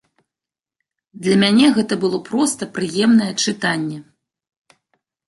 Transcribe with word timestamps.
Для 1.27 1.35
мяне 1.43 1.67
гэта 1.75 1.93
было 2.05 2.17
проста 2.29 2.69
прыемнае 2.79 3.29
чытанне. 3.47 3.99